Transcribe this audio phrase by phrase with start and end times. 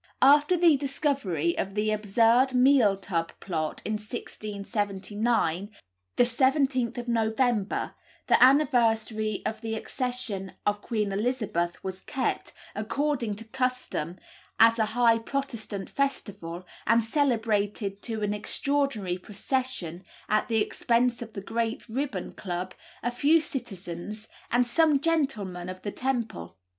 [0.23, 5.69] After the discovery of the absurd Meal Tub Plot, in 1679,
[6.15, 7.93] the 17th of November,
[8.25, 14.15] the anniversary of the accession of Queen Elizabeth was kept, according to custom,
[14.59, 21.33] as a high Protestant festival, and celebrated by an extraordinary procession, at the expense of
[21.33, 22.73] the Green Ribbon Club,
[23.03, 26.57] a few citizens, and some gentlemen of the Temple.